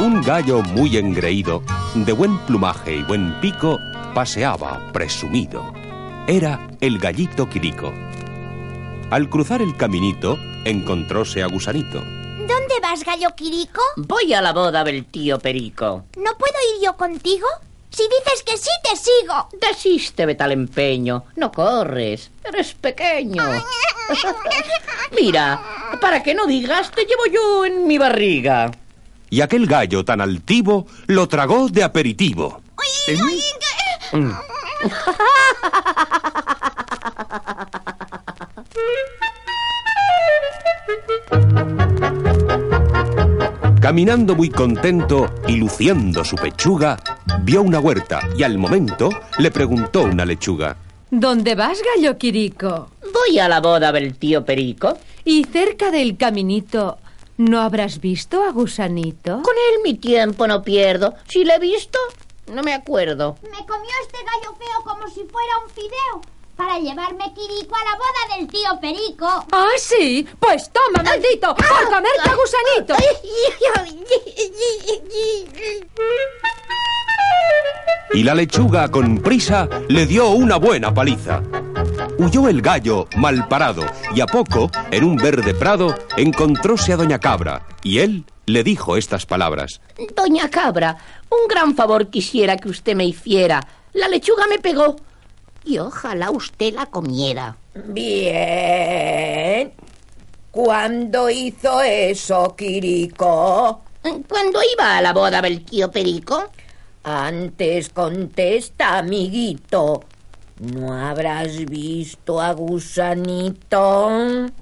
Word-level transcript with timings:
Un 0.00 0.20
gallo 0.22 0.62
muy 0.62 0.96
engreído, 0.96 1.62
de 1.94 2.12
buen 2.12 2.38
plumaje 2.46 2.96
y 2.96 3.02
buen 3.02 3.40
pico, 3.40 3.78
paseaba 4.14 4.92
presumido. 4.92 5.72
Era 6.26 6.68
el 6.80 6.98
gallito 6.98 7.48
Quirico. 7.48 7.92
Al 9.10 9.28
cruzar 9.28 9.62
el 9.62 9.76
caminito, 9.76 10.38
encontróse 10.64 11.42
a 11.42 11.46
Gusanito. 11.46 11.98
¿Dónde 11.98 12.74
vas, 12.82 13.04
gallo 13.04 13.30
Quirico? 13.36 13.82
Voy 13.96 14.32
a 14.32 14.40
la 14.40 14.52
boda 14.52 14.84
del 14.84 15.04
tío 15.04 15.38
Perico. 15.38 16.04
¿No 16.16 16.36
puedo 16.38 16.54
ir 16.76 16.84
yo 16.84 16.96
contigo? 16.96 17.46
Si 17.92 18.02
dices 18.04 18.42
que 18.44 18.56
sí, 18.56 18.70
te 18.82 18.96
sigo. 18.96 19.48
Desísteme 19.60 20.34
tal 20.34 20.52
empeño. 20.52 21.24
No 21.36 21.52
corres. 21.52 22.30
Eres 22.42 22.72
pequeño. 22.72 23.42
Mira, 25.20 25.60
para 26.00 26.22
que 26.22 26.34
no 26.34 26.46
digas, 26.46 26.90
te 26.90 27.04
llevo 27.04 27.26
yo 27.30 27.66
en 27.66 27.86
mi 27.86 27.98
barriga. 27.98 28.70
Y 29.28 29.42
aquel 29.42 29.66
gallo 29.66 30.04
tan 30.04 30.20
altivo 30.20 30.86
lo 31.06 31.28
tragó 31.28 31.68
de 31.68 31.84
aperitivo. 31.84 32.62
Caminando 43.80 44.34
muy 44.34 44.48
contento 44.48 45.34
y 45.46 45.56
luciendo 45.56 46.24
su 46.24 46.36
pechuga, 46.36 46.98
vio 47.42 47.62
una 47.62 47.80
huerta 47.80 48.20
y 48.36 48.42
al 48.42 48.58
momento 48.58 49.10
le 49.38 49.50
preguntó 49.50 50.02
una 50.02 50.24
lechuga. 50.24 50.76
¿Dónde 51.10 51.54
vas, 51.54 51.78
gallo 51.94 52.16
Quirico? 52.16 52.90
Voy 53.12 53.38
a 53.38 53.48
la 53.48 53.60
boda 53.60 53.92
del 53.92 54.16
tío 54.16 54.44
Perico. 54.44 54.96
Y 55.24 55.44
cerca 55.44 55.90
del 55.90 56.16
caminito, 56.16 56.98
¿no 57.36 57.60
habrás 57.60 58.00
visto 58.00 58.42
a 58.42 58.50
Gusanito? 58.50 59.42
Con 59.42 59.54
él 59.54 59.80
mi 59.84 59.94
tiempo 59.94 60.46
no 60.46 60.62
pierdo. 60.62 61.14
Si 61.28 61.44
le 61.44 61.56
he 61.56 61.58
visto, 61.58 61.98
no 62.52 62.62
me 62.62 62.72
acuerdo. 62.74 63.36
Me 63.42 63.66
comió 63.66 63.90
este 64.02 64.18
gallo 64.24 64.56
feo 64.56 64.82
como 64.84 65.06
si 65.08 65.20
fuera 65.24 65.58
un 65.64 65.70
fideo 65.70 66.22
para 66.56 66.78
llevarme 66.78 67.32
Quirico 67.34 67.74
a 67.74 67.84
la 67.84 67.96
boda 67.96 68.36
del 68.36 68.48
tío 68.48 68.80
Perico. 68.80 69.26
¿Ah, 69.52 69.68
sí? 69.76 70.26
Pues 70.38 70.70
toma, 70.70 71.02
maldito, 71.02 71.54
por 71.54 71.84
comerte 71.90 72.30
a 72.30 72.34
Gusanito. 72.34 72.94
Y 78.14 78.24
la 78.24 78.34
lechuga 78.34 78.90
con 78.90 79.18
prisa 79.18 79.68
le 79.88 80.06
dio 80.06 80.30
una 80.30 80.56
buena 80.56 80.92
paliza. 80.92 81.42
Huyó 82.18 82.48
el 82.48 82.60
gallo 82.60 83.08
mal 83.16 83.48
parado 83.48 83.84
y 84.14 84.20
a 84.20 84.26
poco, 84.26 84.70
en 84.90 85.04
un 85.04 85.16
verde 85.16 85.54
prado, 85.54 85.94
encontróse 86.16 86.92
a 86.92 86.96
Doña 86.96 87.18
Cabra 87.18 87.66
y 87.82 88.00
él 88.00 88.24
le 88.46 88.62
dijo 88.62 88.96
estas 88.96 89.24
palabras. 89.24 89.80
Doña 90.14 90.50
Cabra, 90.50 90.96
un 91.30 91.48
gran 91.48 91.74
favor 91.74 92.08
quisiera 92.08 92.56
que 92.56 92.68
usted 92.68 92.94
me 92.94 93.06
hiciera. 93.06 93.66
La 93.94 94.08
lechuga 94.08 94.46
me 94.46 94.58
pegó 94.58 94.96
y 95.64 95.78
ojalá 95.78 96.30
usted 96.30 96.74
la 96.74 96.86
comiera. 96.86 97.56
Bien. 97.74 99.72
¿Cuándo 100.50 101.30
hizo 101.30 101.80
eso, 101.80 102.54
Quirico? 102.54 103.82
Cuando 104.28 104.60
iba 104.74 104.98
a 104.98 105.00
la 105.00 105.12
boda 105.12 105.40
del 105.40 105.64
tío 105.64 105.90
Perico, 105.90 106.50
Antes 107.04 107.88
contesta, 107.88 108.98
amiguito. 108.98 110.04
¿No 110.60 110.92
habrás 110.92 111.64
visto 111.64 112.40
a 112.40 112.52
Gusanito? 112.52 114.08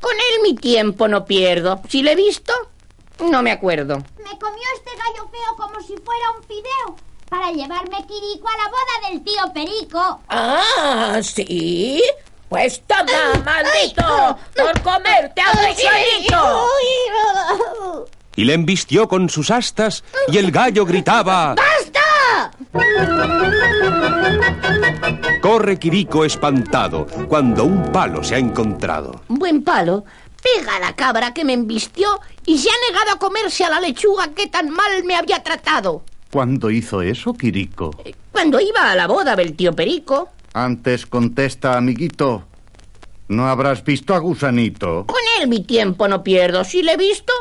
con 0.00 0.12
él 0.12 0.42
mi 0.42 0.54
tiempo 0.54 1.06
no 1.08 1.24
pierdo. 1.26 1.82
Si 1.88 2.02
le 2.02 2.12
he 2.12 2.16
visto, 2.16 2.52
no 3.30 3.42
me 3.42 3.50
acuerdo. 3.50 3.98
Me 4.16 4.38
comió 4.38 4.62
este 4.76 4.90
gallo 4.96 5.28
feo 5.30 5.56
como 5.56 5.80
si 5.82 5.94
fuera 5.98 6.30
un 6.38 6.42
fideo 6.44 6.96
para 7.28 7.50
llevarme 7.50 8.06
Quirico 8.06 8.48
a 8.48 8.56
la 8.56 8.68
boda 8.68 9.10
del 9.10 9.22
tío 9.22 9.52
Perico. 9.52 10.20
Ah, 10.28 11.20
¿sí? 11.22 12.02
Pues 12.48 12.82
toma, 12.86 13.42
maldito, 13.44 14.38
por 14.56 14.82
comerte 14.82 15.40
a 15.42 15.52
Gusanito. 15.52 16.66
Y 18.36 18.44
le 18.44 18.54
embistió 18.54 19.08
con 19.08 19.28
sus 19.28 19.50
astas 19.50 20.04
y 20.28 20.38
el 20.38 20.50
gallo 20.50 20.86
gritaba... 20.86 21.54
Corre 25.40 25.78
Quirico 25.78 26.24
espantado 26.24 27.06
cuando 27.28 27.64
un 27.64 27.90
palo 27.92 28.22
se 28.22 28.36
ha 28.36 28.38
encontrado. 28.38 29.20
Buen 29.28 29.62
palo. 29.62 30.04
Pega 30.42 30.76
a 30.76 30.80
la 30.80 30.96
cabra 30.96 31.32
que 31.34 31.44
me 31.44 31.52
embistió 31.52 32.20
y 32.46 32.58
se 32.58 32.68
ha 32.68 32.90
negado 32.90 33.12
a 33.12 33.18
comerse 33.18 33.64
a 33.64 33.70
la 33.70 33.80
lechuga 33.80 34.28
que 34.34 34.48
tan 34.48 34.70
mal 34.70 35.04
me 35.04 35.14
había 35.14 35.42
tratado. 35.42 36.02
¿Cuándo 36.32 36.70
hizo 36.70 37.00
eso, 37.02 37.32
Quirico? 37.34 37.90
Cuando 38.32 38.58
iba 38.58 38.90
a 38.90 38.96
la 38.96 39.06
boda 39.06 39.36
del 39.36 39.54
tío 39.54 39.72
Perico, 39.74 40.30
Antes 40.54 41.06
contesta, 41.06 41.76
amiguito. 41.78 42.44
¿No 43.28 43.48
habrás 43.48 43.84
visto 43.84 44.14
a 44.14 44.18
Gusanito? 44.18 45.06
con 45.06 45.16
él 45.40 45.48
mi 45.48 45.62
tiempo 45.62 46.08
no 46.08 46.22
pierdo. 46.22 46.64
Si 46.64 46.82
le 46.82 46.92
he 46.92 46.96
visto, 46.96 47.32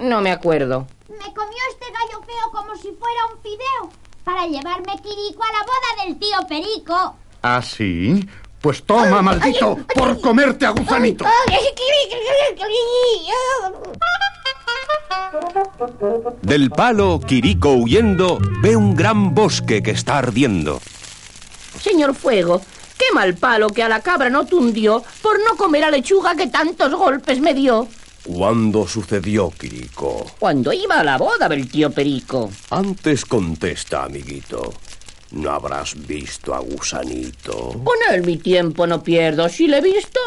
no 0.00 0.20
me 0.20 0.30
acuerdo. 0.32 0.86
Me 1.08 1.32
comió 1.34 1.58
este 1.70 1.86
gallo 1.92 2.22
feo 2.26 2.50
como 2.52 2.74
si 2.76 2.88
fuera 2.92 3.26
un 3.32 3.40
fideo 3.42 3.99
para 4.24 4.46
llevarme 4.46 4.92
Quirico 5.02 5.42
a 5.42 5.52
la 5.52 5.64
boda 5.64 6.04
del 6.04 6.18
tío 6.18 6.38
Perico. 6.48 7.16
¿Ah, 7.42 7.62
sí? 7.62 8.28
Pues 8.60 8.82
toma, 8.82 9.22
maldito, 9.22 9.78
por 9.94 10.20
comerte 10.20 10.66
a 10.66 10.70
Gusanito. 10.70 11.24
Del 16.42 16.70
palo, 16.70 17.20
Quirico 17.26 17.72
huyendo, 17.72 18.38
ve 18.60 18.76
un 18.76 18.94
gran 18.94 19.34
bosque 19.34 19.82
que 19.82 19.92
está 19.92 20.18
ardiendo. 20.18 20.80
Señor 21.80 22.14
Fuego, 22.14 22.60
qué 22.98 23.06
mal 23.14 23.34
palo 23.34 23.68
que 23.70 23.82
a 23.82 23.88
la 23.88 24.02
cabra 24.02 24.28
no 24.28 24.44
tundió 24.44 25.02
por 25.22 25.38
no 25.38 25.56
comer 25.56 25.84
a 25.84 25.90
lechuga 25.90 26.34
que 26.34 26.48
tantos 26.48 26.94
golpes 26.94 27.40
me 27.40 27.54
dio. 27.54 27.88
¿Cuándo 28.24 28.86
sucedió, 28.86 29.50
Quirico? 29.50 30.26
Cuando 30.38 30.72
iba 30.72 31.00
a 31.00 31.04
la 31.04 31.16
boda 31.16 31.48
del 31.48 31.70
tío 31.70 31.90
Perico. 31.90 32.50
Antes 32.70 33.24
contesta, 33.24 34.04
amiguito. 34.04 34.74
¿No 35.32 35.50
habrás 35.50 35.94
visto 36.06 36.54
a 36.54 36.58
Gusanito? 36.58 37.70
Con 37.84 37.96
él 38.10 38.24
mi 38.24 38.36
tiempo 38.36 38.86
no 38.86 39.02
pierdo. 39.02 39.48
Si 39.48 39.68
le 39.68 39.78
he 39.78 39.80
visto, 39.80 40.20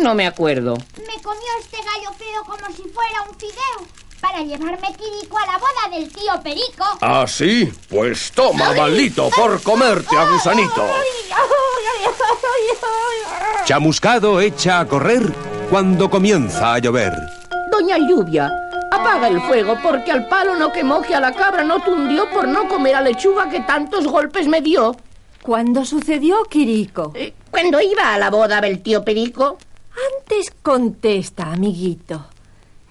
no 0.00 0.14
me 0.14 0.26
acuerdo. 0.26 0.74
Me 0.74 1.22
comió 1.22 1.48
este 1.60 1.76
gallo 1.76 2.12
feo 2.16 2.42
como 2.46 2.66
si 2.74 2.82
fuera 2.88 3.22
un 3.28 3.38
fideo 3.38 3.88
para 4.20 4.42
llevarme 4.42 4.88
Quirico 4.96 5.38
a 5.38 5.46
la 5.46 5.58
boda 5.58 5.96
del 5.96 6.10
tío 6.12 6.42
Perico. 6.42 6.84
¿Ah, 7.00 7.26
sí? 7.28 7.72
Pues 7.88 8.32
toma, 8.32 8.72
maldito, 8.74 9.30
por 9.30 9.62
comerte 9.62 10.16
a 10.16 10.30
Gusanito. 10.30 10.86
Chamuscado 13.64 14.40
echa 14.40 14.80
a 14.80 14.88
correr 14.88 15.49
cuando 15.70 16.10
comienza 16.10 16.74
a 16.74 16.78
llover. 16.78 17.12
Doña 17.70 17.96
Lluvia, 17.98 18.50
apaga 18.92 19.28
el 19.28 19.40
fuego 19.42 19.76
porque 19.82 20.10
al 20.10 20.26
palo 20.28 20.56
no 20.56 20.72
quemó 20.72 21.00
que 21.02 21.14
a 21.14 21.20
la 21.20 21.32
cabra 21.32 21.62
no 21.64 21.80
tundió 21.82 22.28
por 22.30 22.48
no 22.48 22.68
comer 22.68 22.96
a 22.96 23.00
lechuga 23.00 23.48
que 23.48 23.60
tantos 23.60 24.06
golpes 24.06 24.48
me 24.48 24.60
dio. 24.60 24.96
¿Cuándo 25.42 25.84
sucedió, 25.84 26.42
Quirico? 26.44 27.12
Eh, 27.14 27.32
Cuando 27.50 27.80
iba 27.80 28.12
a 28.14 28.18
la 28.18 28.30
boda 28.30 28.60
del 28.60 28.82
tío 28.82 29.04
Perico, 29.04 29.58
Antes 30.18 30.52
contesta, 30.62 31.52
amiguito. 31.52 32.26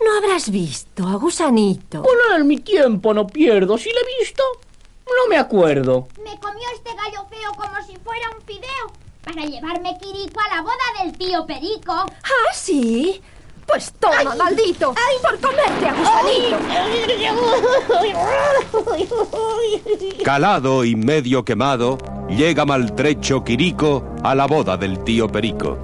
¿No 0.04 0.18
habrás 0.18 0.50
visto 0.50 1.08
a 1.08 1.16
Gusanito? 1.16 2.02
con 2.04 2.16
él 2.36 2.46
mi 2.46 2.58
tiempo 2.58 3.14
no 3.14 3.28
pierdo. 3.28 3.78
Si 3.78 3.90
le 3.90 3.96
he 4.00 4.20
visto, 4.20 4.44
no 5.06 5.30
me 5.30 5.38
acuerdo. 5.38 6.08
Me 6.24 6.40
comió 6.40 6.68
este 6.76 6.92
gallo 6.96 7.26
feo 7.30 7.52
como 7.56 7.76
si 7.86 7.96
fuera 7.98 8.30
un 8.38 8.42
fideo 8.46 8.92
para 9.34 9.46
llevarme 9.46 9.98
Quirico 10.00 10.40
a 10.40 10.56
la 10.56 10.62
boda 10.62 11.04
del 11.04 11.18
tío 11.18 11.46
Perico. 11.46 11.94
¿Ah, 11.94 12.54
sí? 12.54 13.22
Pues 13.68 13.94
toma, 14.00 14.36
maldito, 14.36 14.96
por 15.22 15.40
comerte 15.40 15.88
a 15.88 15.94
Gusanito. 15.94 16.58
Calado 20.24 20.84
y 20.84 20.96
medio 20.96 21.46
quemado, 21.46 22.00
llega 22.30 22.66
maltrecho 22.66 23.44
Quirico 23.44 24.16
a 24.24 24.34
la 24.34 24.48
boda 24.48 24.78
del 24.78 25.04
tío 25.04 25.28
Perico. 25.28 25.78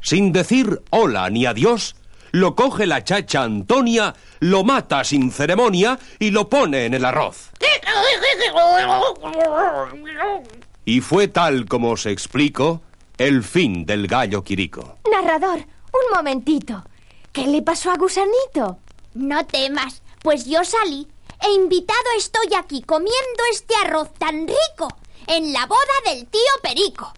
Sin 0.00 0.32
decir 0.32 0.82
hola 0.90 1.30
ni 1.30 1.46
adiós, 1.46 1.94
lo 2.32 2.56
coge 2.56 2.86
la 2.86 3.04
chacha 3.04 3.44
Antonia, 3.44 4.14
lo 4.40 4.64
mata 4.64 5.04
sin 5.04 5.30
ceremonia 5.30 6.00
y 6.18 6.32
lo 6.32 6.48
pone 6.48 6.86
en 6.86 6.94
el 6.94 7.04
arroz. 7.04 7.50
Y 10.84 11.00
fue 11.00 11.28
tal 11.28 11.66
como 11.66 11.90
os 11.90 12.06
explico 12.06 12.82
el 13.18 13.42
fin 13.42 13.84
del 13.84 14.06
gallo 14.06 14.44
Quirico. 14.44 14.98
Narrador, 15.10 15.58
un 15.58 16.14
momentito. 16.14 16.84
¿Qué 17.32 17.46
le 17.46 17.62
pasó 17.62 17.90
a 17.90 17.96
Gusanito? 17.96 18.78
No 19.14 19.44
temas, 19.46 20.02
pues 20.22 20.46
yo 20.46 20.64
salí. 20.64 21.08
e 21.42 21.50
invitado 21.52 22.00
estoy 22.16 22.54
aquí 22.56 22.82
comiendo 22.82 23.42
este 23.52 23.74
arroz 23.84 24.12
tan 24.14 24.46
rico 24.46 24.88
en 25.26 25.52
la 25.52 25.66
boda 25.66 25.96
del 26.06 26.26
tío 26.26 26.40
Perico. 26.62 27.12